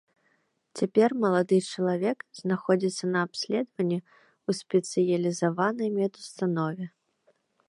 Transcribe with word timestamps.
Цяпер 0.79 1.09
малады 1.25 1.57
чалавек 1.75 2.17
знаходзіцца 2.41 3.05
на 3.13 3.19
абследаванні 3.27 3.99
ў 4.47 4.51
спецыялізаванай 4.61 5.89
медустанове. 6.01 6.85